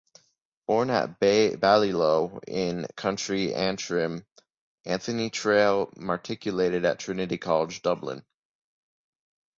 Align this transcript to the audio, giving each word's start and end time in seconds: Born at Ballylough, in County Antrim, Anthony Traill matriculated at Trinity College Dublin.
Born 0.65 0.89
at 0.89 1.19
Ballylough, 1.19 2.39
in 2.47 2.87
County 2.97 3.53
Antrim, 3.53 4.25
Anthony 4.83 5.29
Traill 5.29 5.95
matriculated 5.95 6.85
at 6.85 6.97
Trinity 6.97 7.37
College 7.37 7.83
Dublin. 7.83 8.25